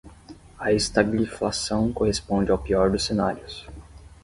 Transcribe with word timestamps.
A 0.57 0.71
estagflação 0.73 1.93
corresponde 1.93 2.49
ao 2.49 2.57
pior 2.57 2.89
dos 2.89 3.03
cenários 3.03 3.67